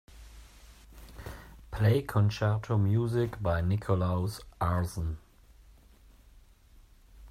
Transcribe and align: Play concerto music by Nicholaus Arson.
Play 1.69 2.01
concerto 2.01 2.75
music 2.75 3.39
by 3.39 3.61
Nicholaus 3.61 4.41
Arson. 4.59 5.19